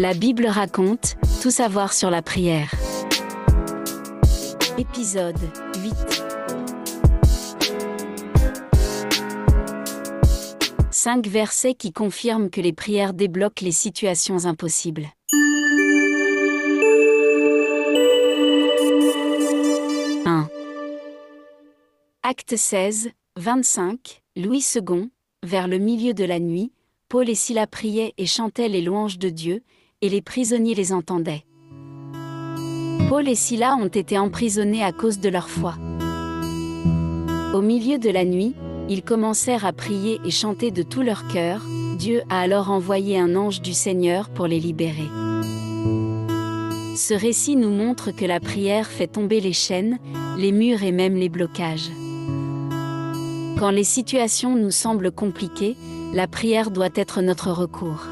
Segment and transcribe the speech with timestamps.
[0.00, 2.72] La Bible raconte, tout savoir sur la prière.
[4.78, 5.36] Épisode
[5.84, 6.24] 8
[10.90, 15.10] Cinq versets qui confirment que les prières débloquent les situations impossibles.
[22.22, 25.10] Acte 16, 25, Louis II,
[25.42, 26.72] vers le milieu de la nuit,
[27.10, 29.62] Paul et Silas priaient et chantaient les louanges de Dieu,
[30.02, 31.44] et les prisonniers les entendaient.
[33.08, 35.74] Paul et Silas ont été emprisonnés à cause de leur foi.
[37.54, 38.54] Au milieu de la nuit,
[38.88, 41.62] ils commencèrent à prier et chanter de tout leur cœur,
[41.98, 45.08] Dieu a alors envoyé un ange du Seigneur pour les libérer.
[46.96, 49.98] Ce récit nous montre que la prière fait tomber les chaînes,
[50.38, 51.90] les murs et même les blocages.
[53.58, 55.76] Quand les situations nous semblent compliquées,
[56.14, 58.06] la prière doit être notre recours.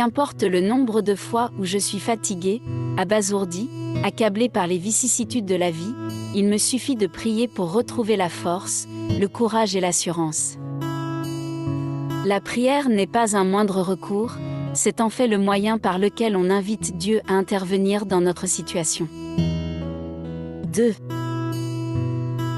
[0.00, 2.62] Qu'importe le nombre de fois où je suis fatigué,
[2.96, 3.68] abasourdi,
[4.02, 5.94] accablé par les vicissitudes de la vie,
[6.34, 8.88] il me suffit de prier pour retrouver la force,
[9.20, 10.56] le courage et l'assurance.
[12.24, 14.36] La prière n'est pas un moindre recours,
[14.72, 19.06] c'est en fait le moyen par lequel on invite Dieu à intervenir dans notre situation.
[20.72, 20.94] 2.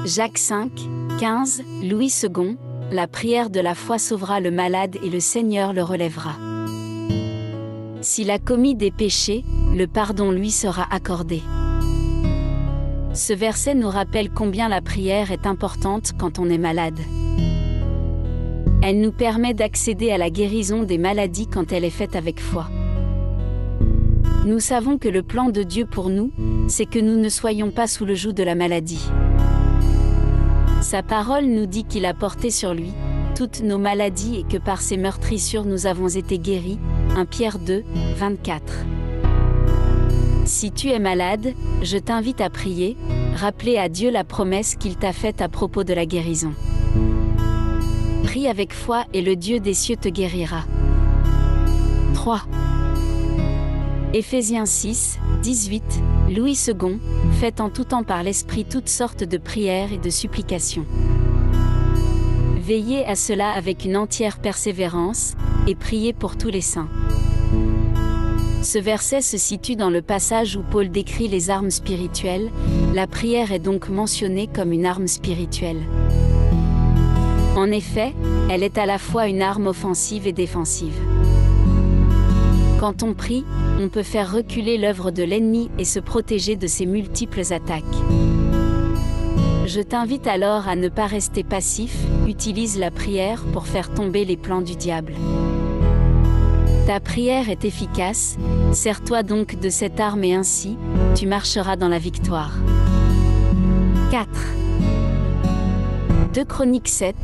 [0.05, 0.71] Jacques 5,
[1.19, 2.55] 15, Louis II,
[2.89, 6.37] la prière de la foi sauvera le malade et le Seigneur le relèvera.
[8.03, 11.41] S'il a commis des péchés, le pardon lui sera accordé.
[13.13, 16.99] Ce verset nous rappelle combien la prière est importante quand on est malade.
[18.81, 22.67] Elle nous permet d'accéder à la guérison des maladies quand elle est faite avec foi.
[24.45, 26.31] Nous savons que le plan de Dieu pour nous,
[26.67, 29.07] c'est que nous ne soyons pas sous le joug de la maladie.
[30.81, 32.91] Sa parole nous dit qu'il a porté sur lui
[33.33, 36.79] toutes nos maladies et que par ses meurtrissures nous avons été guéris.
[37.15, 37.83] 1 Pierre 2,
[38.17, 38.85] 24.
[40.45, 42.97] Si tu es malade, je t'invite à prier,
[43.35, 46.53] rappeler à Dieu la promesse qu'il t'a faite à propos de la guérison.
[48.23, 50.65] Prie avec foi et le Dieu des cieux te guérira.
[52.13, 52.41] 3.
[54.13, 55.83] Éphésiens 6, 18,
[56.35, 56.99] Louis II,
[57.39, 60.85] faites en tout temps par l'Esprit toutes sortes de prières et de supplications.
[62.57, 65.35] Veillez à cela avec une entière persévérance,
[65.67, 66.89] et priez pour tous les saints.
[68.61, 72.49] Ce verset se situe dans le passage où Paul décrit les armes spirituelles,
[72.93, 75.81] la prière est donc mentionnée comme une arme spirituelle.
[77.57, 78.13] En effet,
[78.49, 80.95] elle est à la fois une arme offensive et défensive.
[82.79, 83.45] Quand on prie,
[83.79, 87.83] on peut faire reculer l'œuvre de l'ennemi et se protéger de ses multiples attaques.
[89.65, 91.95] Je t'invite alors à ne pas rester passif,
[92.27, 95.13] utilise la prière pour faire tomber les plans du diable.
[96.85, 98.37] Ta prière est efficace,
[98.73, 100.77] sers-toi donc de cette arme et ainsi,
[101.15, 102.51] tu marcheras dans la victoire.
[104.11, 104.27] 4.
[106.33, 107.15] 2 Chroniques 7,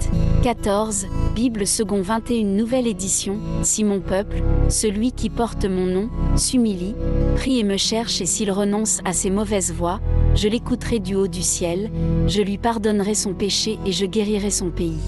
[0.43, 6.95] 14, Bible second 21 nouvelle édition, si mon peuple, celui qui porte mon nom, s'humilie,
[7.35, 9.99] prie et me cherche et s'il renonce à ses mauvaises voies,
[10.35, 11.91] je l'écouterai du haut du ciel,
[12.27, 15.01] je lui pardonnerai son péché et je guérirai son pays.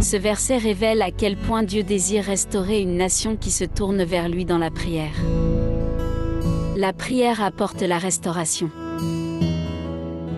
[0.00, 4.28] Ce verset révèle à quel point Dieu désire restaurer une nation qui se tourne vers
[4.28, 5.14] lui dans la prière.
[6.76, 8.70] La prière apporte la restauration.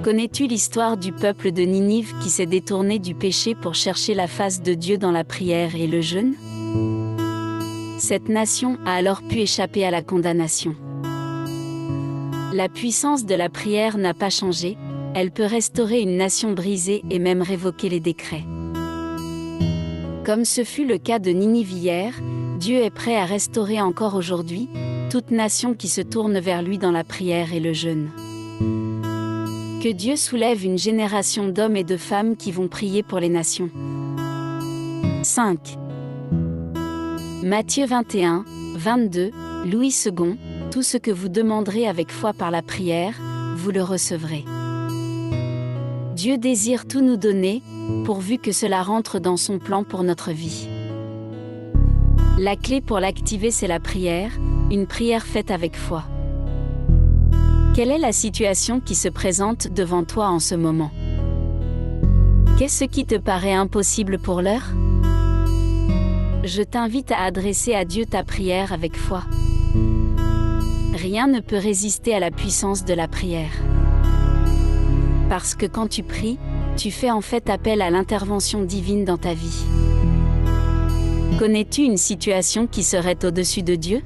[0.04, 4.62] Connais-tu l'histoire du peuple de Ninive qui s'est détourné du péché pour chercher la face
[4.62, 6.34] de Dieu dans la prière et le jeûne?
[7.98, 10.76] Cette nation a alors pu échapper à la condamnation.
[12.54, 14.78] La puissance de la prière n'a pas changé,
[15.14, 18.44] elle peut restaurer une nation brisée et même révoquer les décrets.
[20.28, 22.12] Comme ce fut le cas de Ninive hier,
[22.58, 24.68] Dieu est prêt à restaurer encore aujourd'hui
[25.10, 28.10] toute nation qui se tourne vers lui dans la prière et le jeûne.
[29.82, 33.70] Que Dieu soulève une génération d'hommes et de femmes qui vont prier pour les nations.
[35.22, 35.78] 5.
[37.42, 38.44] Matthieu 21,
[38.74, 39.30] 22,
[39.64, 40.36] Louis II,
[40.70, 43.14] tout ce que vous demanderez avec foi par la prière,
[43.56, 44.44] vous le recevrez.
[46.18, 47.62] Dieu désire tout nous donner,
[48.04, 50.68] pourvu que cela rentre dans son plan pour notre vie.
[52.40, 54.32] La clé pour l'activer, c'est la prière,
[54.72, 56.02] une prière faite avec foi.
[57.72, 60.90] Quelle est la situation qui se présente devant toi en ce moment?
[62.58, 64.74] Qu'est-ce qui te paraît impossible pour l'heure?
[66.42, 69.22] Je t'invite à adresser à Dieu ta prière avec foi.
[70.94, 73.52] Rien ne peut résister à la puissance de la prière.
[75.28, 76.38] Parce que quand tu pries,
[76.76, 79.64] tu fais en fait appel à l'intervention divine dans ta vie.
[81.38, 84.02] Connais-tu une situation qui serait au-dessus de Dieu?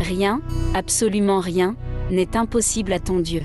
[0.00, 0.40] Rien,
[0.74, 1.76] absolument rien,
[2.10, 3.42] n'est impossible à ton Dieu.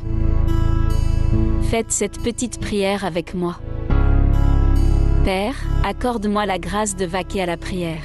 [1.63, 3.59] Faites cette petite prière avec moi.
[5.25, 8.03] Père, accorde-moi la grâce de vaquer à la prière.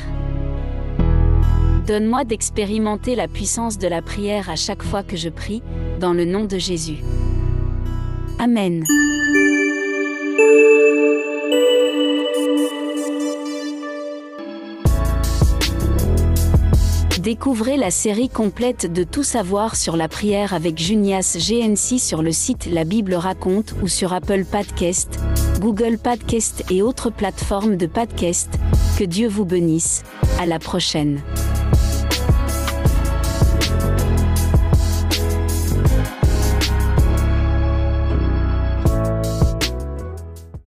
[1.86, 5.62] Donne-moi d'expérimenter la puissance de la prière à chaque fois que je prie,
[6.00, 6.98] dans le nom de Jésus.
[8.44, 8.84] Amen.
[17.22, 22.32] Découvrez la série complète de Tout savoir sur la prière avec Junias GNC sur le
[22.32, 25.18] site La Bible raconte ou sur Apple Podcast,
[25.60, 28.50] Google Podcast et autres plateformes de podcast.
[28.98, 30.02] Que Dieu vous bénisse.
[30.38, 31.22] À la prochaine.